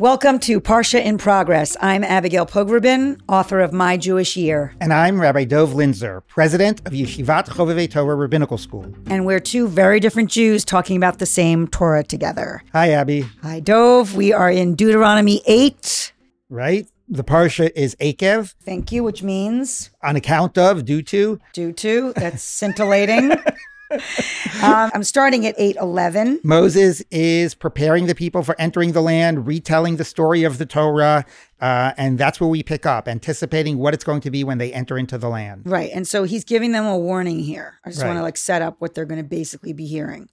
Welcome 0.00 0.38
to 0.38 0.62
Parsha 0.62 1.04
in 1.04 1.18
Progress. 1.18 1.76
I'm 1.78 2.02
Abigail 2.04 2.46
Pogrebin, 2.46 3.20
author 3.28 3.60
of 3.60 3.74
My 3.74 3.98
Jewish 3.98 4.34
Year. 4.34 4.74
And 4.80 4.94
I'm 4.94 5.20
Rabbi 5.20 5.44
Dov 5.44 5.74
Linzer, 5.74 6.22
president 6.26 6.80
of 6.86 6.94
Yeshivat 6.94 7.48
Chovevei 7.48 7.90
Torah 7.90 8.14
Rabbinical 8.14 8.56
School. 8.56 8.94
And 9.08 9.26
we're 9.26 9.40
two 9.40 9.68
very 9.68 10.00
different 10.00 10.30
Jews 10.30 10.64
talking 10.64 10.96
about 10.96 11.18
the 11.18 11.26
same 11.26 11.68
Torah 11.68 12.02
together. 12.02 12.62
Hi, 12.72 12.92
Abby. 12.92 13.26
Hi, 13.42 13.60
Dov. 13.60 14.16
We 14.16 14.32
are 14.32 14.50
in 14.50 14.74
Deuteronomy 14.74 15.42
8. 15.44 16.14
Right? 16.48 16.88
The 17.06 17.22
Parsha 17.22 17.70
is 17.76 17.94
Eikev. 17.96 18.54
Thank 18.64 18.92
you, 18.92 19.04
which 19.04 19.22
means? 19.22 19.90
On 20.02 20.16
account 20.16 20.56
of, 20.56 20.86
due 20.86 21.02
to. 21.02 21.38
Due 21.52 21.74
to. 21.74 22.14
That's 22.14 22.42
scintillating. 22.42 23.34
um, 24.62 24.90
I'm 24.94 25.02
starting 25.02 25.46
at 25.46 25.56
8:11. 25.58 26.44
Moses 26.44 27.02
is 27.10 27.54
preparing 27.54 28.06
the 28.06 28.14
people 28.14 28.42
for 28.42 28.54
entering 28.58 28.92
the 28.92 29.00
land, 29.00 29.46
retelling 29.46 29.96
the 29.96 30.04
story 30.04 30.44
of 30.44 30.58
the 30.58 30.66
Torah, 30.66 31.24
uh, 31.60 31.92
and 31.96 32.18
that's 32.18 32.40
where 32.40 32.48
we 32.48 32.62
pick 32.62 32.86
up, 32.86 33.08
anticipating 33.08 33.78
what 33.78 33.94
it's 33.94 34.04
going 34.04 34.20
to 34.22 34.30
be 34.30 34.44
when 34.44 34.58
they 34.58 34.72
enter 34.72 34.96
into 34.96 35.18
the 35.18 35.28
land. 35.28 35.62
Right, 35.64 35.90
and 35.92 36.06
so 36.06 36.24
he's 36.24 36.44
giving 36.44 36.72
them 36.72 36.86
a 36.86 36.96
warning 36.96 37.40
here. 37.40 37.78
I 37.84 37.90
just 37.90 38.02
Right. 38.02 38.08
want 38.08 38.18
to 38.18 38.22
like 38.22 38.36
set 38.36 38.62
up 38.62 38.76
what 38.78 38.94
they're 38.94 39.04
going 39.04 39.22
to 39.22 39.28
basically 39.28 39.72
be 39.72 39.86
hearing. 39.86 40.28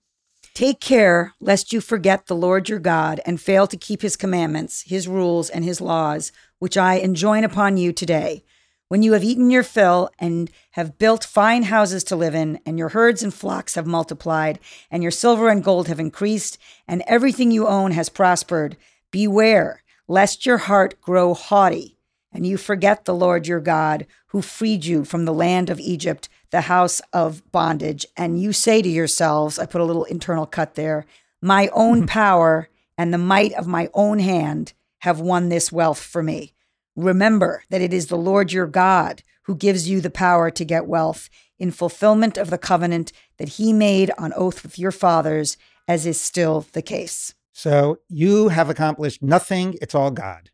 Take 0.54 0.80
care 0.80 1.34
lest 1.40 1.72
you 1.72 1.82
forget 1.82 2.26
the 2.26 2.36
Lord 2.36 2.68
your 2.68 2.80
God 2.80 3.22
and 3.26 3.40
fail 3.40 3.68
to 3.68 3.78
keep 3.78 4.02
his 4.02 4.16
commandments, 4.16 4.84
his 4.88 5.08
rules, 5.08 5.50
and 5.52 5.64
his 5.64 5.80
laws, 5.80 6.32
which 6.58 6.78
I 6.78 6.96
enjoin 6.96 7.44
upon 7.44 7.78
you 7.78 7.94
today. 7.94 8.44
When 8.90 9.04
you 9.04 9.14
have 9.14 9.24
eaten 9.24 9.50
your 9.50 9.64
fill 9.64 10.10
and 10.18 10.50
have 10.72 10.98
built 10.98 11.24
fine 11.24 11.64
houses 11.64 12.04
to 12.06 12.16
live 12.16 12.34
in, 12.34 12.60
and 12.66 12.78
your 12.80 12.90
herds 12.90 13.22
and 13.22 13.34
flocks 13.34 13.76
have 13.76 13.86
multiplied, 13.86 14.60
and 14.90 15.04
your 15.04 15.12
silver 15.12 15.50
and 15.50 15.64
gold 15.64 15.88
have 15.90 16.00
increased, 16.00 16.58
and 16.88 17.04
everything 17.06 17.52
you 17.52 17.68
own 17.68 17.92
has 17.92 18.08
prospered, 18.08 18.78
beware 19.12 19.84
lest 20.08 20.46
your 20.46 20.58
heart 20.58 21.02
grow 21.02 21.34
haughty, 21.34 21.98
and 22.32 22.48
you 22.48 22.58
forget 22.58 23.06
the 23.06 23.14
Lord 23.14 23.46
your 23.46 23.60
God, 23.60 24.08
who 24.28 24.42
freed 24.42 24.86
you 24.86 25.04
from 25.04 25.26
the 25.26 25.34
land 25.34 25.70
of 25.70 25.80
Egypt, 25.80 26.30
the 26.52 26.62
house 26.62 27.02
of 27.12 27.50
bondage, 27.52 28.06
and 28.16 28.42
you 28.42 28.54
say 28.54 28.82
to 28.82 28.90
yourselves, 28.90 29.60
I 29.60 29.66
put 29.66 29.82
a 29.82 29.86
little 29.86 30.06
internal 30.06 30.46
cut 30.46 30.76
there, 30.76 31.06
my 31.42 31.70
own 31.74 32.08
power 32.08 32.70
and 32.98 33.14
the 33.14 33.18
might 33.18 33.54
of 33.54 33.68
my 33.68 33.90
own 33.94 34.20
hand 34.20 34.74
have 35.00 35.20
won 35.20 35.50
this 35.50 35.72
wealth 35.72 36.00
for 36.00 36.24
me. 36.24 36.54
Remember 36.98 37.64
that 37.70 37.80
it 37.82 37.94
is 37.94 38.08
the 38.08 38.18
Lord 38.18 38.52
your 38.52 38.66
God 38.66 39.22
who 39.44 39.56
gives 39.56 39.88
you 39.88 40.02
the 40.02 40.10
power 40.10 40.50
to 40.52 40.66
get 40.66 40.88
wealth 40.88 41.30
in 41.60 41.70
fulfillment 41.72 42.38
of 42.38 42.50
the 42.50 42.58
covenant 42.58 43.12
that 43.38 43.50
he 43.50 43.72
made 43.72 44.12
on 44.18 44.34
oath 44.36 44.64
with 44.64 44.78
your 44.80 44.92
fathers, 44.92 45.58
as 45.88 46.06
is 46.08 46.20
still 46.20 46.66
the 46.74 46.82
case. 46.82 47.36
So 47.54 48.00
you 48.10 48.50
have 48.50 48.70
accomplished 48.70 49.22
nothing, 49.22 49.78
it's 49.82 49.94
all 49.96 50.10
God. 50.12 50.50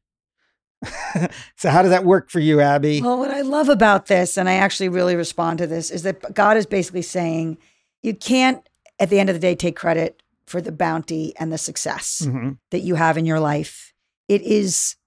so, 1.55 1.69
how 1.69 1.81
does 1.81 1.91
that 1.91 2.03
work 2.03 2.30
for 2.30 2.41
you, 2.41 2.59
Abby? 2.59 3.02
Well, 3.02 3.17
what 3.17 3.31
I 3.31 3.39
love 3.41 3.69
about 3.69 4.07
this, 4.07 4.38
and 4.38 4.50
I 4.50 4.55
actually 4.55 4.89
really 4.89 5.16
respond 5.16 5.59
to 5.59 5.67
this, 5.67 5.89
is 5.89 6.03
that 6.03 6.33
God 6.33 6.57
is 6.57 6.66
basically 6.66 7.02
saying 7.02 7.57
you 8.02 8.13
can't, 8.13 8.67
at 9.00 9.09
the 9.09 9.17
end 9.17 9.30
of 9.30 9.35
the 9.35 9.39
day, 9.39 9.55
take 9.55 9.78
credit 9.78 10.22
for 10.45 10.59
the 10.59 10.73
bounty 10.73 11.33
and 11.39 11.53
the 11.53 11.57
success 11.57 12.22
Mhm. 12.25 12.57
that 12.72 12.81
you 12.81 12.95
have 12.95 13.17
in 13.17 13.25
your 13.25 13.39
life. 13.39 13.94
It 14.28 14.41
is 14.41 14.97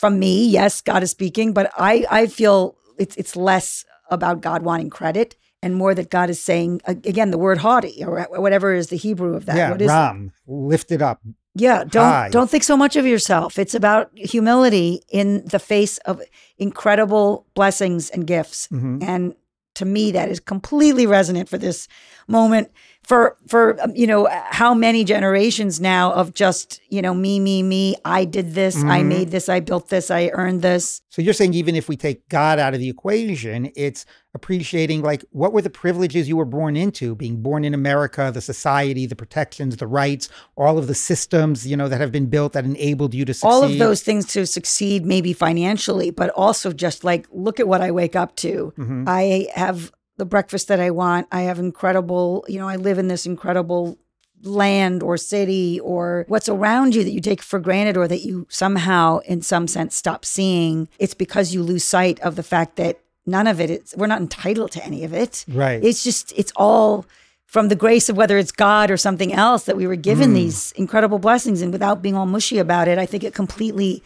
from 0.00 0.18
me, 0.18 0.46
yes, 0.48 0.80
God 0.80 1.02
is 1.02 1.10
speaking, 1.10 1.52
but 1.52 1.70
I, 1.76 2.06
I 2.10 2.26
feel 2.26 2.76
it's 2.98 3.14
it's 3.16 3.36
less 3.36 3.84
about 4.10 4.40
God 4.40 4.62
wanting 4.62 4.90
credit 4.90 5.36
and 5.62 5.74
more 5.76 5.94
that 5.94 6.08
God 6.10 6.30
is 6.30 6.40
saying 6.42 6.80
again 6.86 7.30
the 7.30 7.38
word 7.46 7.58
haughty 7.58 8.02
or 8.04 8.26
whatever 8.44 8.68
is 8.80 8.86
the 8.88 8.96
Hebrew 8.96 9.34
of 9.36 9.44
that. 9.46 9.56
yeah, 9.56 9.70
What 9.70 9.82
is 9.82 9.90
it? 9.90 9.94
Ram, 9.94 10.32
lift 10.46 10.90
it 10.90 11.02
up. 11.02 11.20
Yeah, 11.54 11.84
don't 11.84 12.04
High. 12.12 12.28
don't 12.30 12.48
think 12.50 12.64
so 12.64 12.76
much 12.76 12.96
of 12.96 13.04
yourself. 13.06 13.58
It's 13.58 13.74
about 13.74 14.10
humility 14.16 15.02
in 15.20 15.44
the 15.44 15.58
face 15.58 15.98
of 16.10 16.22
incredible 16.56 17.46
blessings 17.54 18.08
and 18.10 18.26
gifts. 18.26 18.68
Mhm. 18.72 19.02
And 19.02 19.34
to 19.80 19.84
me 19.86 20.12
that 20.12 20.28
is 20.28 20.40
completely 20.40 21.06
resonant 21.06 21.48
for 21.48 21.58
this 21.58 21.88
moment 22.28 22.70
for 23.02 23.36
for 23.48 23.80
um, 23.82 23.92
you 23.96 24.06
know 24.06 24.28
how 24.50 24.72
many 24.74 25.04
generations 25.04 25.80
now 25.80 26.12
of 26.12 26.32
just, 26.34 26.80
you 26.90 27.02
know, 27.02 27.14
me 27.14 27.40
me 27.40 27.62
me, 27.62 27.96
I 28.04 28.24
did 28.24 28.54
this, 28.54 28.84
I 28.84 29.02
Mhm. 29.02 29.06
made 29.08 29.30
this, 29.30 29.48
I 29.48 29.60
built 29.60 29.88
this, 29.88 30.10
I 30.10 30.28
earned 30.32 30.62
this. 30.62 31.00
So 31.08 31.22
you're 31.22 31.34
saying 31.34 31.54
even 31.54 31.74
if 31.74 31.88
we 31.88 31.96
take 31.96 32.28
God 32.28 32.58
out 32.58 32.74
of 32.74 32.78
the 32.80 32.88
equation, 32.88 33.70
it's 33.74 34.04
appreciating 34.34 35.02
like 35.02 35.24
what 35.30 35.52
were 35.52 35.62
the 35.62 35.70
privileges 35.70 36.28
you 36.28 36.36
were 36.36 36.44
born 36.44 36.76
into, 36.76 37.14
being 37.14 37.42
born 37.42 37.64
in 37.64 37.74
America, 37.74 38.30
the 38.32 38.40
society, 38.40 39.06
the 39.06 39.16
protections, 39.16 39.76
the 39.76 39.86
rights, 39.86 40.28
all 40.56 40.78
of 40.78 40.86
the 40.86 40.94
systems, 40.94 41.66
you 41.66 41.76
know, 41.76 41.88
that 41.88 42.00
have 42.00 42.12
been 42.12 42.26
built 42.26 42.52
that 42.52 42.64
enabled 42.64 43.14
you 43.14 43.24
to 43.24 43.34
succeed. 43.34 43.48
all 43.48 43.64
of 43.64 43.78
those 43.78 44.02
things 44.02 44.26
to 44.26 44.46
succeed 44.46 45.04
maybe 45.04 45.32
financially 45.32 46.10
but 46.10 46.30
also 46.30 46.72
just 46.72 47.04
like 47.04 47.26
look 47.32 47.58
at 47.60 47.66
what 47.68 47.80
i 47.80 47.90
wake 47.90 48.14
up 48.16 48.34
to 48.36 48.72
Mhm. 48.78 49.04
i 49.06 49.48
have 49.54 49.90
the 50.16 50.24
breakfast 50.24 50.68
that 50.68 50.80
i 50.80 50.90
want 50.90 51.26
i 51.32 51.42
have 51.42 51.58
incredible 51.58 52.44
you 52.48 52.58
know 52.58 52.68
i 52.68 52.76
live 52.76 52.98
in 52.98 53.08
this 53.08 53.26
incredible 53.26 53.98
land 54.42 55.02
or 55.02 55.16
city 55.16 55.78
or 55.80 56.24
what's 56.28 56.48
around 56.48 56.94
you 56.94 57.04
that 57.04 57.10
you 57.12 57.20
take 57.20 57.42
for 57.42 57.58
granted 57.58 57.96
or 57.96 58.08
that 58.08 58.20
you 58.22 58.46
somehow 58.48 59.18
in 59.20 59.42
some 59.42 59.66
sense 59.66 59.94
stop 59.94 60.24
seeing 60.24 60.88
it's 60.98 61.14
because 61.14 61.52
you 61.54 61.62
lose 61.62 61.84
sight 61.84 62.18
of 62.20 62.36
the 62.36 62.42
fact 62.42 62.76
that 62.76 63.00
none 63.26 63.46
of 63.46 63.60
it. 63.60 63.70
is 63.70 63.94
we're 63.96 64.06
not 64.06 64.20
entitled 64.20 64.70
to 64.72 64.84
any 64.84 65.04
of 65.04 65.12
it 65.12 65.44
Right. 65.48 65.82
it's 65.84 66.02
just 66.04 66.32
it's 66.36 66.52
all 66.56 67.06
from 67.46 67.68
the 67.68 67.74
grace 67.76 68.08
of 68.08 68.16
whether 68.16 68.38
it's 68.38 68.52
God 68.52 68.90
or 68.90 68.96
something 68.96 69.32
else 69.32 69.64
that 69.64 69.76
we 69.76 69.86
were 69.86 69.96
given 69.96 70.30
mm. 70.30 70.34
these 70.34 70.70
incredible 70.72 71.18
blessings 71.18 71.62
and 71.62 71.72
without 71.72 72.00
being 72.00 72.14
all 72.14 72.26
mushy 72.26 72.58
about 72.58 72.86
it, 72.86 72.96
I 72.96 73.06
think 73.06 73.24
it 73.24 73.34
completely 73.34 74.04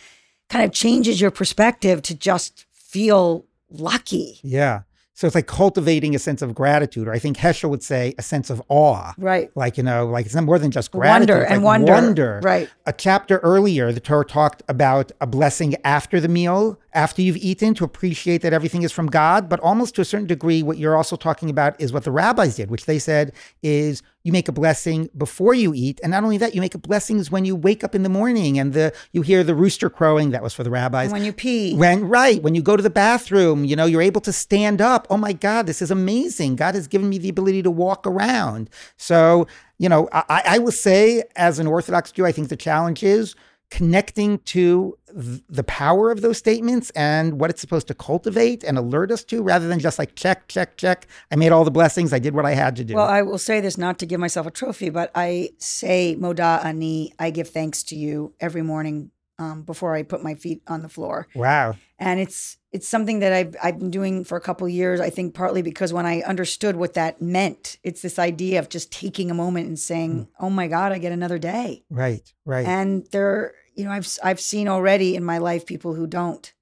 kind 0.48 0.64
of 0.64 0.72
changes 0.72 1.20
your 1.20 1.30
perspective 1.30 2.00
to 2.02 2.14
just 2.14 2.64
feel 2.72 3.44
lucky. 3.68 4.38
yeah. 4.42 4.82
So 5.16 5.28
it's 5.28 5.34
like 5.36 5.46
cultivating 5.46 6.16
a 6.16 6.18
sense 6.18 6.42
of 6.42 6.56
gratitude, 6.56 7.06
or 7.06 7.12
I 7.12 7.20
think 7.20 7.36
Heschel 7.36 7.70
would 7.70 7.84
say 7.84 8.14
a 8.18 8.22
sense 8.22 8.50
of 8.50 8.60
awe. 8.68 9.12
Right. 9.16 9.48
Like, 9.54 9.76
you 9.76 9.84
know, 9.84 10.06
like 10.06 10.26
it's 10.26 10.34
not 10.34 10.42
more 10.42 10.58
than 10.58 10.72
just 10.72 10.90
gratitude. 10.90 11.30
Wonder 11.30 11.44
and 11.44 11.62
like 11.62 11.64
wonder. 11.64 11.92
Wonder. 11.92 12.40
Right. 12.42 12.68
A 12.86 12.92
chapter 12.92 13.38
earlier, 13.38 13.92
the 13.92 14.00
Torah 14.00 14.24
talked 14.24 14.64
about 14.68 15.12
a 15.20 15.26
blessing 15.26 15.76
after 15.84 16.20
the 16.20 16.26
meal, 16.26 16.80
after 16.92 17.22
you've 17.22 17.36
eaten, 17.36 17.74
to 17.74 17.84
appreciate 17.84 18.42
that 18.42 18.52
everything 18.52 18.82
is 18.82 18.90
from 18.90 19.06
God. 19.06 19.48
But 19.48 19.60
almost 19.60 19.94
to 19.94 20.00
a 20.00 20.04
certain 20.04 20.26
degree, 20.26 20.64
what 20.64 20.78
you're 20.78 20.96
also 20.96 21.14
talking 21.14 21.48
about 21.48 21.80
is 21.80 21.92
what 21.92 22.02
the 22.02 22.10
rabbis 22.10 22.56
did, 22.56 22.68
which 22.68 22.86
they 22.86 22.98
said 22.98 23.32
is 23.62 24.02
you 24.24 24.32
make 24.32 24.48
a 24.48 24.52
blessing 24.52 25.10
before 25.16 25.52
you 25.52 25.74
eat, 25.74 26.00
and 26.02 26.10
not 26.10 26.24
only 26.24 26.38
that, 26.38 26.54
you 26.54 26.60
make 26.62 26.74
a 26.74 26.78
blessings 26.78 27.30
when 27.30 27.44
you 27.44 27.54
wake 27.54 27.84
up 27.84 27.94
in 27.94 28.02
the 28.04 28.08
morning 28.08 28.58
and 28.58 28.72
the 28.72 28.92
you 29.12 29.20
hear 29.20 29.44
the 29.44 29.54
rooster 29.54 29.90
crowing. 29.90 30.30
That 30.30 30.42
was 30.42 30.54
for 30.54 30.64
the 30.64 30.70
rabbis. 30.70 31.04
And 31.04 31.12
when 31.12 31.24
you 31.24 31.32
pee. 31.32 31.76
When 31.76 32.08
right, 32.08 32.42
when 32.42 32.54
you 32.54 32.62
go 32.62 32.74
to 32.74 32.82
the 32.82 32.90
bathroom, 32.90 33.64
you 33.66 33.76
know, 33.76 33.84
you're 33.84 34.02
able 34.02 34.22
to 34.22 34.32
stand 34.32 34.80
up. 34.80 35.03
Oh 35.10 35.16
my 35.16 35.32
God, 35.32 35.66
this 35.66 35.82
is 35.82 35.90
amazing. 35.90 36.56
God 36.56 36.74
has 36.74 36.88
given 36.88 37.08
me 37.08 37.18
the 37.18 37.28
ability 37.28 37.62
to 37.62 37.70
walk 37.70 38.06
around. 38.06 38.70
So, 38.96 39.46
you 39.78 39.88
know, 39.88 40.08
I, 40.12 40.42
I 40.46 40.58
will 40.58 40.72
say, 40.72 41.24
as 41.36 41.58
an 41.58 41.66
Orthodox 41.66 42.12
Jew, 42.12 42.26
I 42.26 42.32
think 42.32 42.48
the 42.48 42.56
challenge 42.56 43.02
is 43.02 43.34
connecting 43.70 44.38
to 44.38 44.96
the 45.08 45.64
power 45.64 46.10
of 46.10 46.20
those 46.20 46.38
statements 46.38 46.90
and 46.90 47.40
what 47.40 47.50
it's 47.50 47.60
supposed 47.60 47.88
to 47.88 47.94
cultivate 47.94 48.62
and 48.62 48.78
alert 48.78 49.10
us 49.10 49.24
to, 49.24 49.42
rather 49.42 49.66
than 49.66 49.80
just 49.80 49.98
like 49.98 50.14
check, 50.14 50.46
check, 50.48 50.76
check. 50.76 51.08
I 51.32 51.36
made 51.36 51.50
all 51.50 51.64
the 51.64 51.70
blessings. 51.70 52.12
I 52.12 52.18
did 52.18 52.34
what 52.34 52.44
I 52.44 52.54
had 52.54 52.76
to 52.76 52.84
do. 52.84 52.94
Well, 52.94 53.08
I 53.08 53.22
will 53.22 53.38
say 53.38 53.60
this 53.60 53.76
not 53.76 53.98
to 53.98 54.06
give 54.06 54.20
myself 54.20 54.46
a 54.46 54.50
trophy, 54.50 54.90
but 54.90 55.10
I 55.14 55.50
say 55.58 56.16
Moda 56.18 56.64
Ani, 56.64 57.12
I 57.18 57.30
give 57.30 57.48
thanks 57.48 57.82
to 57.84 57.96
you 57.96 58.34
every 58.38 58.62
morning 58.62 59.10
um, 59.38 59.62
before 59.62 59.94
I 59.94 60.02
put 60.02 60.22
my 60.22 60.34
feet 60.34 60.62
on 60.68 60.82
the 60.82 60.88
floor. 60.88 61.26
wow. 61.34 61.74
and 61.98 62.20
it's 62.20 62.56
it's 62.72 62.88
something 62.88 63.20
that 63.20 63.32
I've 63.32 63.54
I've 63.62 63.78
been 63.78 63.90
doing 63.90 64.24
for 64.24 64.36
a 64.36 64.40
couple 64.40 64.68
years. 64.68 65.00
I 65.00 65.10
think 65.10 65.34
partly 65.34 65.62
because 65.62 65.92
when 65.92 66.06
I 66.06 66.22
understood 66.22 66.76
what 66.76 66.94
that 66.94 67.20
meant, 67.22 67.78
it's 67.82 68.02
this 68.02 68.18
idea 68.18 68.58
of 68.58 68.68
just 68.68 68.90
taking 68.92 69.30
a 69.30 69.34
moment 69.34 69.68
and 69.68 69.78
saying, 69.78 70.28
"Oh 70.40 70.50
my 70.50 70.66
God, 70.68 70.90
I 70.92 70.98
get 70.98 71.12
another 71.12 71.38
day." 71.38 71.84
Right. 71.90 72.32
Right. 72.44 72.66
And 72.66 73.06
there, 73.12 73.54
you 73.76 73.84
know, 73.84 73.92
I've 73.92 74.08
I've 74.24 74.40
seen 74.40 74.66
already 74.68 75.14
in 75.14 75.24
my 75.24 75.38
life 75.38 75.66
people 75.66 75.94
who 75.94 76.06
don't, 76.08 76.52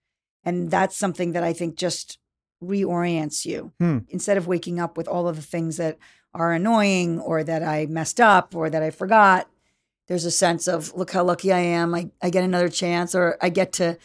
and 0.45 0.71
that's 0.71 0.97
something 0.99 1.33
that 1.33 1.43
I 1.45 1.53
think 1.55 1.77
just 1.77 2.19
reorients 2.63 3.45
you 3.45 3.73
Hmm. 3.81 3.99
instead 4.09 4.37
of 4.37 4.47
waking 4.47 4.79
up 4.81 4.97
with 4.97 5.09
all 5.09 5.29
of 5.29 5.37
the 5.37 5.43
things 5.43 5.77
that 5.79 5.99
are 6.35 6.53
annoying 6.53 7.21
or 7.21 7.43
that 7.45 7.63
I 7.63 7.87
messed 7.87 8.21
up 8.21 8.55
or 8.55 8.71
that 8.71 8.83
I 8.83 8.91
forgot. 8.91 9.49
There's 10.09 10.25
a 10.25 10.31
sense 10.31 10.67
of 10.67 10.95
look 10.95 11.13
how 11.13 11.25
lucky 11.25 11.53
I 11.53 11.61
am. 11.61 11.95
I, 11.95 12.11
I 12.21 12.31
get 12.31 12.45
another 12.45 12.69
chance 12.69 13.15
or 13.15 13.37
I 13.41 13.49
get 13.49 13.73
to 13.75 13.99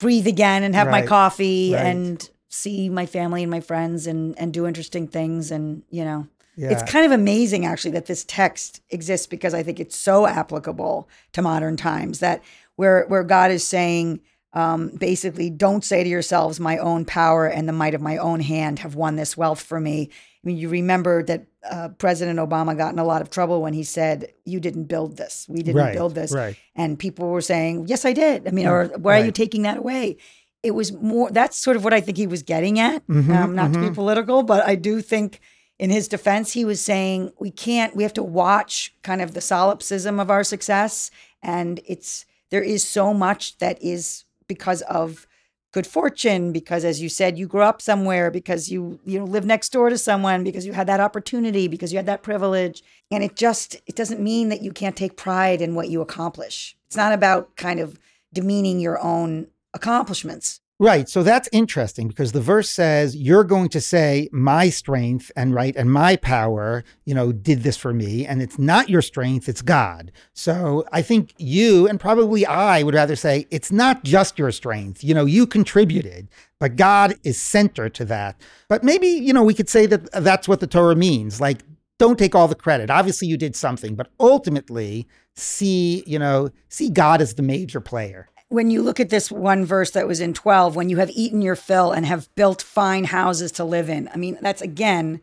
breathe 0.00 0.26
again 0.26 0.62
and 0.62 0.74
have 0.74 0.88
my 0.88 1.02
coffee 1.02 1.72
Right. 1.72 1.86
and 1.86 2.30
see 2.48 2.88
my 2.88 3.06
family 3.06 3.42
and 3.42 3.50
my 3.50 3.60
friends 3.60 4.06
and 4.06 4.38
and 4.38 4.52
do 4.52 4.66
interesting 4.66 5.08
things 5.08 5.50
and 5.50 5.82
you 5.90 6.04
know 6.04 6.26
yeah. 6.56 6.70
it's 6.70 6.82
kind 6.90 7.04
of 7.04 7.12
amazing 7.12 7.66
actually 7.66 7.90
that 7.90 8.06
this 8.06 8.24
text 8.24 8.80
exists 8.90 9.26
because 9.26 9.52
I 9.52 9.62
think 9.62 9.78
it's 9.78 9.96
so 9.96 10.26
applicable 10.26 11.08
to 11.32 11.42
modern 11.42 11.76
times 11.76 12.20
that 12.20 12.42
where 12.76 13.04
where 13.08 13.24
God 13.24 13.50
is 13.50 13.66
saying 13.66 14.20
um, 14.56 14.88
basically, 14.88 15.50
don't 15.50 15.84
say 15.84 16.02
to 16.02 16.08
yourselves, 16.08 16.58
my 16.58 16.78
own 16.78 17.04
power 17.04 17.46
and 17.46 17.68
the 17.68 17.74
might 17.74 17.92
of 17.92 18.00
my 18.00 18.16
own 18.16 18.40
hand 18.40 18.78
have 18.78 18.94
won 18.94 19.16
this 19.16 19.36
wealth 19.36 19.60
for 19.60 19.78
me. 19.78 20.08
Mean, 20.46 20.56
you 20.56 20.68
remember 20.68 21.22
that 21.24 21.46
uh, 21.68 21.88
President 21.98 22.38
Obama 22.38 22.76
got 22.76 22.92
in 22.92 22.98
a 23.00 23.04
lot 23.04 23.20
of 23.20 23.30
trouble 23.30 23.60
when 23.60 23.74
he 23.74 23.82
said, 23.82 24.32
You 24.44 24.60
didn't 24.60 24.84
build 24.84 25.16
this. 25.16 25.46
We 25.48 25.62
didn't 25.62 25.76
Right, 25.82 25.92
build 25.92 26.14
this. 26.14 26.32
right. 26.32 26.56
And 26.74 26.98
people 26.98 27.28
were 27.28 27.40
saying, 27.40 27.86
Yes, 27.88 28.04
I 28.04 28.12
did. 28.12 28.46
I 28.46 28.52
mean, 28.52 28.66
or 28.68 28.86
why 28.98 29.20
are 29.20 29.24
you 29.24 29.32
taking 29.32 29.62
that 29.62 29.78
away? 29.78 30.18
It 30.62 30.70
was 30.70 30.92
more, 30.92 31.30
that's 31.30 31.56
sort 31.58 31.76
of 31.76 31.84
what 31.84 31.92
I 31.92 32.00
think 32.00 32.16
he 32.16 32.26
was 32.26 32.42
getting 32.42 32.78
at. 32.80 33.06
Mm-hmm, 33.08 33.32
um, 33.32 33.54
not 33.54 33.72
to 33.72 33.80
be 33.80 33.90
political, 33.90 34.42
but 34.42 34.64
I 34.66 34.74
do 34.76 35.00
think 35.00 35.40
in 35.78 35.90
his 35.90 36.08
defense, 36.08 36.52
he 36.52 36.64
was 36.64 36.80
saying, 36.80 37.32
We 37.40 37.50
can't, 37.50 37.94
we 37.96 38.02
have 38.04 38.14
to 38.14 38.22
watch 38.22 38.94
kind 39.02 39.20
of 39.20 39.34
the 39.34 39.40
solipsism 39.40 40.20
of 40.20 40.30
our 40.30 40.44
success. 40.44 41.10
And 41.42 41.80
it's, 41.86 42.24
there 42.50 42.62
is 42.62 42.82
so 42.86 43.12
much 43.12 43.58
that 43.58 43.82
is 43.82 44.24
because 44.46 44.82
of 44.82 45.26
good 45.72 45.86
fortune 45.86 46.52
because 46.52 46.84
as 46.84 47.02
you 47.02 47.08
said 47.08 47.38
you 47.38 47.46
grew 47.46 47.62
up 47.62 47.82
somewhere 47.82 48.30
because 48.30 48.70
you 48.70 48.98
you 49.04 49.18
know 49.18 49.24
live 49.24 49.44
next 49.44 49.70
door 49.70 49.90
to 49.90 49.98
someone 49.98 50.42
because 50.42 50.64
you 50.64 50.72
had 50.72 50.86
that 50.86 51.00
opportunity 51.00 51.68
because 51.68 51.92
you 51.92 51.98
had 51.98 52.06
that 52.06 52.22
privilege. 52.22 52.82
And 53.10 53.22
it 53.22 53.36
just 53.36 53.76
it 53.86 53.94
doesn't 53.94 54.20
mean 54.20 54.48
that 54.48 54.62
you 54.62 54.72
can't 54.72 54.96
take 54.96 55.16
pride 55.16 55.60
in 55.60 55.74
what 55.74 55.88
you 55.88 56.00
accomplish. 56.00 56.76
It's 56.86 56.96
not 56.96 57.12
about 57.12 57.56
kind 57.56 57.80
of 57.80 57.98
demeaning 58.32 58.80
your 58.80 58.98
own 59.00 59.48
accomplishments 59.74 60.60
Right. 60.78 61.08
So 61.08 61.22
that's 61.22 61.48
interesting 61.52 62.06
because 62.06 62.32
the 62.32 62.40
verse 62.40 62.68
says 62.68 63.16
you're 63.16 63.44
going 63.44 63.70
to 63.70 63.80
say 63.80 64.28
my 64.30 64.68
strength 64.68 65.32
and 65.34 65.54
right 65.54 65.74
and 65.74 65.90
my 65.90 66.16
power, 66.16 66.84
you 67.06 67.14
know, 67.14 67.32
did 67.32 67.62
this 67.62 67.78
for 67.78 67.94
me. 67.94 68.26
And 68.26 68.42
it's 68.42 68.58
not 68.58 68.90
your 68.90 69.00
strength, 69.00 69.48
it's 69.48 69.62
God. 69.62 70.12
So 70.34 70.84
I 70.92 71.00
think 71.00 71.32
you 71.38 71.88
and 71.88 71.98
probably 71.98 72.44
I 72.44 72.82
would 72.82 72.94
rather 72.94 73.16
say 73.16 73.46
it's 73.50 73.72
not 73.72 74.04
just 74.04 74.38
your 74.38 74.52
strength. 74.52 75.02
You 75.02 75.14
know, 75.14 75.24
you 75.24 75.46
contributed, 75.46 76.28
but 76.60 76.76
God 76.76 77.14
is 77.24 77.40
center 77.40 77.88
to 77.88 78.04
that. 78.04 78.38
But 78.68 78.84
maybe, 78.84 79.08
you 79.08 79.32
know, 79.32 79.44
we 79.44 79.54
could 79.54 79.70
say 79.70 79.86
that 79.86 80.12
that's 80.12 80.46
what 80.46 80.60
the 80.60 80.66
Torah 80.66 80.94
means. 80.94 81.40
Like, 81.40 81.62
don't 81.98 82.18
take 82.18 82.34
all 82.34 82.48
the 82.48 82.54
credit. 82.54 82.90
Obviously 82.90 83.28
you 83.28 83.38
did 83.38 83.56
something, 83.56 83.94
but 83.94 84.10
ultimately 84.20 85.08
see, 85.36 86.04
you 86.06 86.18
know, 86.18 86.50
see 86.68 86.90
God 86.90 87.22
as 87.22 87.34
the 87.34 87.42
major 87.42 87.80
player. 87.80 88.28
When 88.48 88.70
you 88.70 88.82
look 88.82 89.00
at 89.00 89.10
this 89.10 89.30
one 89.30 89.64
verse 89.64 89.90
that 89.90 90.06
was 90.06 90.20
in 90.20 90.32
12 90.32 90.76
when 90.76 90.88
you 90.88 90.98
have 90.98 91.10
eaten 91.10 91.42
your 91.42 91.56
fill 91.56 91.92
and 91.92 92.06
have 92.06 92.32
built 92.34 92.62
fine 92.62 93.04
houses 93.04 93.52
to 93.52 93.64
live 93.64 93.88
in 93.88 94.08
i 94.14 94.16
mean 94.16 94.38
that's 94.40 94.62
again 94.62 95.20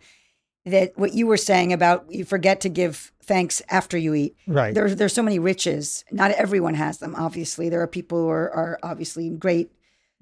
that 0.65 0.97
what 0.97 1.13
you 1.13 1.27
were 1.27 1.37
saying 1.37 1.73
about 1.73 2.05
you 2.09 2.23
forget 2.23 2.61
to 2.61 2.69
give 2.69 3.11
thanks 3.21 3.61
after 3.69 3.97
you 3.97 4.13
eat. 4.13 4.35
Right. 4.47 4.73
there's 4.73 4.95
there's 4.95 5.13
so 5.13 5.23
many 5.23 5.39
riches. 5.39 6.03
Not 6.11 6.31
everyone 6.31 6.75
has 6.75 6.99
them 6.99 7.15
obviously. 7.15 7.69
There 7.69 7.81
are 7.81 7.87
people 7.87 8.19
who 8.19 8.29
are, 8.29 8.51
are 8.51 8.79
obviously 8.83 9.27
in 9.27 9.37
great 9.37 9.71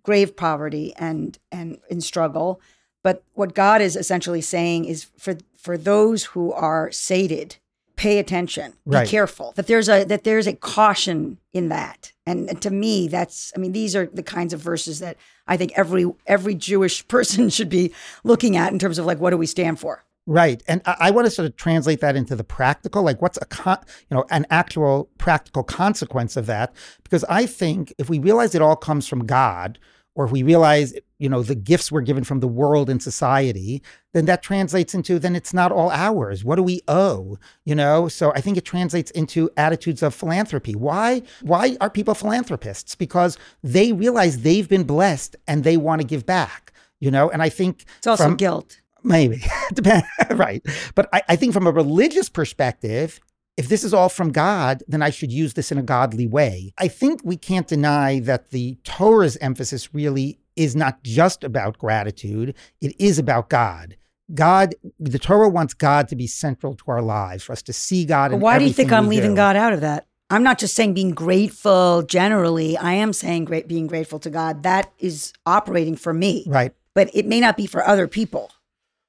grave 0.04 0.36
poverty 0.36 0.94
and 0.98 1.38
and 1.52 1.80
in 1.90 2.02
struggle. 2.02 2.62
But 3.04 3.24
what 3.34 3.54
god 3.54 3.82
is 3.82 3.96
essentially 3.96 4.42
saying 4.42 4.86
is 4.86 5.08
for 5.18 5.38
for 5.56 5.78
those 5.78 6.26
who 6.26 6.52
are 6.54 6.92
sated 6.92 7.58
pay 8.02 8.18
attention 8.18 8.72
be 8.90 8.96
Right. 8.98 9.08
careful 9.08 9.54
that 9.58 9.68
there's 9.68 9.88
a 9.88 10.04
that 10.06 10.24
there's 10.24 10.48
a 10.48 10.56
caution 10.56 11.38
in 11.54 11.70
that 11.70 12.12
and, 12.26 12.50
and 12.50 12.60
to 12.66 12.72
me 12.72 13.08
that's 13.08 13.52
i 13.56 13.60
mean 13.60 13.74
these 13.74 13.96
are 13.96 14.08
the 14.08 14.24
kinds 14.24 14.54
of 14.54 14.60
verses 14.60 15.00
that 15.00 15.18
i 15.48 15.56
think 15.56 15.72
every 15.76 16.06
every 16.26 16.56
jewish 16.56 17.08
person 17.16 17.50
should 17.50 17.70
be 17.70 17.94
looking 18.24 18.58
at 18.58 18.72
in 18.74 18.80
terms 18.80 18.98
of 18.98 19.06
like 19.06 19.20
what 19.20 19.30
do 19.30 19.38
we 19.38 19.46
stand 19.46 19.80
for 19.80 20.04
Right. 20.28 20.62
And 20.68 20.82
I, 20.86 20.96
I 21.08 21.12
want 21.12 21.26
to 21.26 21.32
sort 21.32 21.48
of 21.48 21.56
translate 21.56 22.00
that 22.02 22.16
into 22.16 22.36
the 22.36 22.44
practical, 22.44 23.02
like 23.02 23.20
what's 23.24 23.40
a 23.42 23.46
con- 23.46 23.84
you 24.08 24.16
know, 24.16 24.24
an 24.30 24.46
actual 24.52 25.10
practical 25.18 25.64
consequence 25.64 26.38
of 26.38 26.46
that. 26.46 26.74
Because 27.04 27.24
I 27.28 27.48
think 27.48 27.92
if 27.98 28.08
we 28.08 28.20
realize 28.20 28.54
it 28.54 28.62
all 28.62 28.76
comes 28.76 29.08
from 29.08 29.26
God, 29.26 29.80
or 30.16 30.26
if 30.26 30.32
we 30.32 30.44
realize, 30.44 30.94
you 31.20 31.30
know, 31.30 31.42
the 31.42 31.56
gifts 31.56 31.92
we're 31.92 32.02
given 32.02 32.24
from 32.24 32.40
the 32.42 32.48
world 32.48 32.90
and 32.90 33.02
society, 33.02 33.82
then 34.14 34.26
that 34.26 34.44
translates 34.44 34.94
into 34.94 35.20
then 35.20 35.36
it's 35.36 35.54
not 35.54 35.72
all 35.72 35.90
ours. 35.90 36.44
What 36.44 36.58
do 36.58 36.64
we 36.64 36.82
owe? 36.88 37.38
You 37.64 37.76
know? 37.76 38.08
So 38.08 38.32
I 38.34 38.42
think 38.42 38.58
it 38.58 38.66
translates 38.66 39.12
into 39.12 39.50
attitudes 39.56 40.04
of 40.04 40.14
philanthropy. 40.14 40.76
Why? 40.76 41.22
Why 41.42 41.78
are 41.80 41.90
people 41.90 42.14
philanthropists? 42.14 42.96
Because 42.96 43.38
they 43.64 43.94
realize 43.94 44.42
they've 44.42 44.68
been 44.68 44.84
blessed 44.84 45.36
and 45.48 45.64
they 45.64 45.78
want 45.78 46.02
to 46.02 46.08
give 46.08 46.26
back. 46.26 46.74
You 47.00 47.10
know, 47.10 47.30
and 47.32 47.42
I 47.42 47.50
think 47.50 47.86
it's 47.98 48.08
also 48.08 48.26
from- 48.26 48.38
guilt 48.38 48.82
Maybe. 49.04 49.44
Depend 49.74 50.04
right. 50.32 50.62
But 50.96 51.10
I, 51.14 51.22
I 51.30 51.36
think 51.36 51.54
from 51.54 51.68
a 51.68 51.72
religious 51.72 52.30
perspective, 52.30 53.20
if 53.62 53.70
this 53.70 53.84
is 53.84 53.94
all 53.94 54.10
from 54.10 54.32
God, 54.32 54.82
then 54.88 55.04
I 55.04 55.12
should 55.12 55.32
use 55.32 55.54
this 55.54 55.72
in 55.72 55.78
a 55.78 55.84
godly 55.84 56.26
way. 56.26 56.74
I 56.80 56.88
think 56.88 57.22
we 57.24 57.38
can't 57.38 57.68
deny 57.68 58.20
that 58.22 58.50
the 58.50 58.76
Torah's 58.84 59.38
emphasis 59.38 59.94
really 59.94 60.40
is 60.56 60.76
not 60.76 61.04
just 61.04 61.44
about 61.44 61.78
gratitude, 61.78 62.56
it 62.82 62.96
is 63.00 63.20
about 63.20 63.50
God. 63.50 63.98
God, 64.34 64.74
the 65.00 65.20
Torah 65.20 65.48
wants 65.48 65.76
God 65.76 66.08
to 66.08 66.16
be 66.16 66.26
central 66.26 66.74
to 66.74 66.84
our 66.88 67.04
lives, 67.04 67.44
for 67.44 67.52
us 67.52 67.62
to 67.62 67.74
see 67.74 68.04
God. 68.04 68.34
In 68.34 68.40
why 68.40 68.58
do 68.58 68.66
you 68.66 68.74
think 68.74 68.92
I'm 68.92 69.08
leaving 69.08 69.32
do. 69.32 69.36
God 69.36 69.56
out 69.56 69.74
of 69.74 69.82
that? 69.82 70.08
I'm 70.32 70.42
not 70.42 70.58
just 70.58 70.74
saying 70.74 70.96
being 70.96 71.12
grateful 71.12 72.02
generally. 72.02 72.78
I 72.78 72.94
am 72.94 73.14
saying 73.14 73.46
great 73.46 73.68
being 73.68 73.86
grateful 73.86 74.18
to 74.20 74.32
God. 74.32 74.64
That 74.64 74.92
is 74.98 75.34
operating 75.46 75.96
for 75.96 76.14
me, 76.14 76.46
Right. 76.48 76.74
but 76.96 77.12
it 77.14 77.28
may 77.28 77.40
not 77.40 77.58
be 77.58 77.68
for 77.68 77.86
other 77.86 78.08
people. 78.08 78.50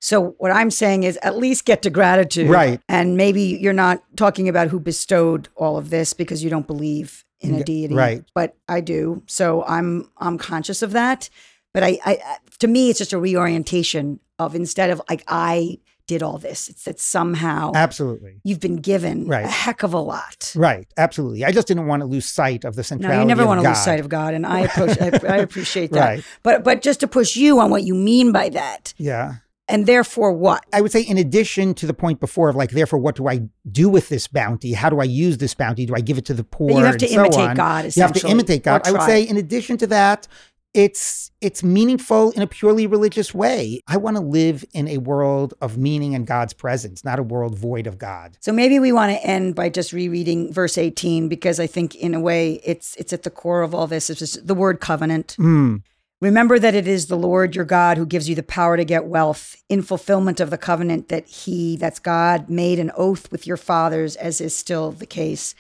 So 0.05 0.35
what 0.39 0.51
I'm 0.51 0.71
saying 0.73 1.05
is 1.05 1.17
at 1.23 1.37
least 1.39 1.65
get 1.65 1.83
to 1.83 1.91
gratitude. 1.91 2.51
Right. 2.51 2.81
And 2.89 3.17
maybe 3.17 3.43
you're 3.43 3.73
not 3.73 4.03
talking 4.17 4.49
about 4.49 4.67
who 4.67 4.81
bestowed 4.81 5.49
all 5.55 5.77
of 5.79 5.91
this 5.91 6.13
because 6.13 6.43
you 6.43 6.51
don't 6.51 6.67
believe 6.67 7.25
in 7.41 7.55
a 7.55 7.63
deity. 7.63 7.95
right. 7.95 8.25
But 8.35 8.57
I 8.69 8.81
do. 8.81 9.23
So 9.27 9.65
I'm 9.65 10.11
I'm 10.19 10.39
conscious 10.39 10.83
of 10.83 10.91
that. 10.93 11.31
But 11.73 11.85
I, 11.85 11.99
I 12.05 12.19
to 12.59 12.67
me 12.67 12.91
it's 12.91 12.99
just 12.99 13.13
a 13.13 13.19
reorientation 13.19 14.19
of 14.41 14.55
instead 14.57 14.91
of 14.91 15.01
like 15.09 15.23
I 15.29 15.79
did 16.09 16.21
all 16.21 16.37
this, 16.37 16.69
it's 16.69 16.83
that 16.85 16.99
somehow 16.99 17.71
Absolutely. 17.77 18.41
you've 18.43 18.59
been 18.59 18.77
given 18.77 19.29
Right. 19.29 19.45
a 19.45 19.49
heck 19.49 19.85
of 19.85 19.95
a 19.95 20.01
lot. 20.01 20.53
Right. 20.57 20.87
Absolutely. 20.97 21.45
I 21.45 21.53
just 21.53 21.69
didn't 21.69 21.87
want 21.87 22.01
to 22.01 22.07
lose 22.07 22.27
sight 22.27 22.65
of 22.65 22.75
the 22.75 22.83
centrality. 22.83 23.19
No, 23.19 23.23
you 23.23 23.29
never 23.29 23.47
want 23.47 23.63
to 23.63 23.69
lose 23.69 23.79
sight 23.79 24.01
of 24.01 24.09
God, 24.09 24.35
and 24.35 24.45
I 24.45 24.61
approach, 24.63 25.01
I, 25.01 25.11
I 25.29 25.37
appreciate 25.49 25.93
that. 25.93 26.01
Right. 26.05 26.25
But 26.43 26.65
but 26.65 26.83
just 26.83 26.99
to 27.01 27.07
push 27.07 27.37
you 27.37 27.61
on 27.61 27.71
what 27.71 27.85
you 27.85 27.95
mean 27.95 28.33
by 28.33 28.49
that, 28.49 28.95
Yeah. 28.99 29.37
And 29.73 29.87
therefore 29.87 30.33
what? 30.33 30.67
I 30.73 30.83
would 30.83 30.93
say, 30.93 31.01
in 31.01 31.17
addition 31.17 31.73
to 31.75 31.87
the 31.87 31.95
point 31.95 32.21
before 32.21 32.51
of 32.51 32.57
like, 32.57 32.71
therefore, 32.71 32.99
what 32.99 33.17
do 33.17 33.27
I 33.27 33.49
do 33.71 33.89
with 33.89 34.11
this 34.11 34.29
bounty? 34.29 34.75
How 34.75 34.91
do 34.91 35.01
I 35.01 35.05
use 35.05 35.39
this 35.39 35.55
bounty? 35.55 35.87
Do 35.87 35.95
I 35.95 36.01
give 36.01 36.19
it 36.19 36.27
to 36.27 36.35
the 36.35 36.45
poor? 36.45 36.71
you 36.71 36.85
have 36.85 36.99
to 36.99 37.09
so 37.09 37.15
imitate 37.15 37.41
on? 37.41 37.57
God, 37.57 37.97
You 37.97 38.03
have 38.03 38.13
to 38.13 38.29
imitate 38.29 38.65
God. 38.65 38.87
I 38.87 38.93
would 38.93 39.03
say, 39.03 39.23
in 39.23 39.39
addition 39.39 39.79
to 39.79 39.87
that, 39.89 40.29
it's 40.75 41.31
it's 41.41 41.63
meaningful 41.63 42.31
in 42.33 42.43
a 42.43 42.47
purely 42.47 42.87
religious 42.87 43.35
way. 43.35 43.81
I 43.87 43.97
want 43.97 44.17
to 44.17 44.23
live 44.23 44.65
in 44.73 44.89
a 44.89 44.99
world 44.99 45.55
of 45.61 45.77
meaning 45.77 46.15
and 46.15 46.27
God's 46.27 46.53
presence, 46.53 47.05
not 47.05 47.19
a 47.19 47.23
world 47.23 47.59
void 47.59 47.87
of 47.87 47.99
God. 47.99 48.39
So 48.41 48.53
maybe 48.53 48.79
we 48.79 48.93
want 48.93 49.13
to 49.13 49.23
end 49.27 49.55
by 49.55 49.69
just 49.69 49.93
rereading 49.93 50.53
verse 50.53 50.79
18 50.79 51.29
because 51.29 51.61
I 51.61 51.67
think 51.67 51.95
in 51.95 52.15
a 52.15 52.21
way 52.21 52.61
it's 52.65 52.95
it's 52.97 53.13
at 53.13 53.23
the 53.23 53.31
core 53.31 53.63
of 53.63 53.75
all 53.75 53.87
this. 53.87 54.09
It's 54.09 54.21
just 54.21 54.47
the 54.47 54.55
word 54.55 54.81
covenant. 54.81 55.37
Mm, 55.39 55.83
Remember 56.23 56.57
that 56.57 56.77
it 56.77 56.87
is 56.87 57.09
the 57.09 57.17
Lord 57.17 57.57
your 57.57 57.65
God 57.65 57.99
who 57.99 58.07
gives 58.07 58.29
you 58.29 58.37
the 58.37 58.45
power 58.45 58.77
to 58.77 58.85
get 58.85 59.07
wealth 59.07 59.61
in 59.69 59.83
fulfillment 59.83 60.39
of 60.39 60.51
the 60.51 60.57
covenant 60.57 61.09
that 61.09 61.27
he, 61.27 61.77
that's 61.77 61.99
God, 61.99 62.49
made 62.49 62.79
an 62.79 62.93
oath 62.97 63.33
with 63.33 63.45
your 63.45 63.57
fathers, 63.57 64.15
as 64.15 64.41
is 64.41 64.57
still 64.57 64.93
the 64.93 65.05
case. 65.05 65.57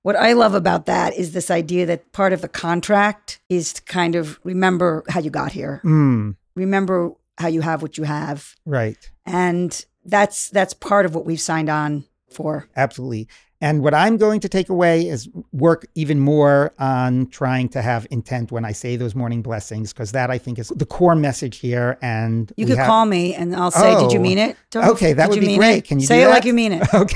What 0.00 0.16
I 0.16 0.32
love 0.32 0.54
about 0.54 0.86
that 0.86 1.14
is 1.18 1.32
this 1.32 1.50
idea 1.50 1.84
that 1.84 2.12
part 2.12 2.32
of 2.32 2.40
the 2.40 2.48
contract 2.48 3.40
is 3.50 3.74
to 3.74 3.82
kind 3.82 4.14
of 4.14 4.40
remember 4.42 5.04
how 5.10 5.20
you 5.20 5.28
got 5.28 5.52
here, 5.52 5.82
mm, 5.84 6.34
remember 6.54 7.12
how 7.36 7.48
you 7.48 7.60
have 7.60 7.82
what 7.82 7.98
you 7.98 8.04
have, 8.04 8.56
right. 8.64 9.10
and 9.26 9.84
that's 10.06 10.48
that's 10.48 10.72
part 10.72 11.04
of 11.04 11.14
what 11.14 11.26
we've 11.26 11.40
signed 11.42 11.68
on 11.68 12.06
for. 12.30 12.70
Absolutely. 12.74 13.28
And 13.60 13.82
what 13.82 13.94
I'm 13.94 14.18
going 14.18 14.40
to 14.40 14.48
take 14.50 14.68
away 14.68 15.08
is 15.08 15.28
work 15.52 15.86
even 15.94 16.20
more 16.20 16.74
on 16.78 17.26
trying 17.28 17.70
to 17.70 17.80
have 17.80 18.06
intent 18.10 18.52
when 18.52 18.66
I 18.66 18.72
say 18.72 18.96
those 18.96 19.14
morning 19.14 19.40
blessings, 19.40 19.92
because 19.94 20.12
that 20.12 20.30
I 20.30 20.36
think 20.36 20.58
is 20.58 20.68
the 20.68 20.84
core 20.84 21.14
message 21.16 21.58
here. 21.58 21.96
And 22.02 22.52
You 22.58 22.66
could 22.66 22.76
have- 22.76 22.86
call 22.86 23.06
me 23.06 23.34
and 23.34 23.56
I'll 23.56 23.70
say, 23.70 23.98
"Did 23.98 24.12
you 24.12 24.18
Oh. 24.18 24.22
mean 24.22 24.36
it?" 24.38 24.56
Okay, 24.74 25.14
that 25.14 25.24
Did 25.24 25.28
would 25.30 25.36
you 25.36 25.40
be 25.40 25.46
mean 25.48 25.58
great. 25.58 25.78
it? 25.78 25.84
Can 25.88 25.98
you 26.00 26.06
say 26.06 26.20
do 26.20 26.26
it 26.26 26.30
like 26.30 26.44
you 26.44 26.52
mean 26.52 26.72
it? 26.72 26.82
Okay. 26.94 27.14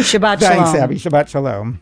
Shabbat 0.00 0.38
Thanks, 0.40 0.70
shalom. 0.70 0.76
Abby. 0.76 0.94
Shabbat 0.96 1.28
shalom. 1.28 1.80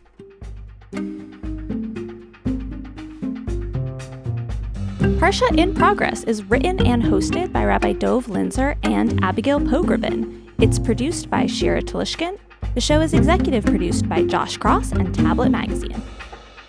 Parsha 5.19 5.57
in 5.57 5.73
Progress 5.73 6.23
is 6.23 6.43
written 6.43 6.85
and 6.85 7.01
hosted 7.03 7.51
by 7.51 7.65
Rabbi 7.65 7.93
Dov 7.93 8.27
Linzer 8.27 8.75
and 8.83 9.21
Abigail 9.23 9.59
Pogrebin. 9.59 10.41
It's 10.59 10.79
produced 10.79 11.29
by 11.29 11.45
Shira 11.45 11.81
Telushkin. 11.81 12.37
The 12.73 12.81
show 12.81 13.01
is 13.01 13.13
executive 13.13 13.65
produced 13.65 14.09
by 14.09 14.23
Josh 14.23 14.57
Cross 14.57 14.93
and 14.93 15.13
Tablet 15.13 15.49
Magazine. 15.49 16.01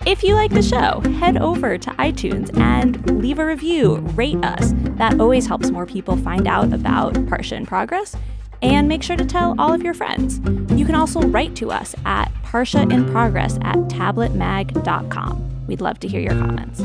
If 0.07 0.23
you 0.23 0.35
like 0.35 0.51
the 0.51 0.63
show, 0.63 1.01
head 1.19 1.39
over 1.39 1.79
to 1.79 1.91
iTunes 1.93 2.55
and 2.59 3.23
leave 3.23 3.39
a 3.39 3.47
review, 3.47 3.97
rate 4.15 4.45
us. 4.45 4.75
That 4.97 5.19
always 5.19 5.47
helps 5.47 5.71
more 5.71 5.87
people 5.87 6.19
find 6.19 6.47
out 6.47 6.75
about 6.75 7.15
Parsha 7.15 7.53
in 7.53 7.65
Progress. 7.65 8.15
And 8.61 8.87
make 8.87 9.03
sure 9.03 9.17
to 9.17 9.25
tell 9.25 9.55
all 9.59 9.73
of 9.73 9.83
your 9.83 9.95
friends. 9.95 10.41
You 10.79 10.85
can 10.85 10.95
also 10.95 11.21
write 11.21 11.57
to 11.57 11.71
us 11.71 11.95
at 12.05 12.33
parshainprogress 12.45 13.63
at 13.65 13.77
tabletmag.com. 13.89 15.67
We'd 15.67 15.81
love 15.81 15.99
to 16.01 16.09
hear 16.09 16.21
your 16.21 16.33
comments. 16.33 16.83